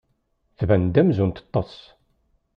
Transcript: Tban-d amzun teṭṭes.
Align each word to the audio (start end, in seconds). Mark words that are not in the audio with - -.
Tban-d 0.59 0.95
amzun 1.01 1.31
teṭṭes. 1.31 1.75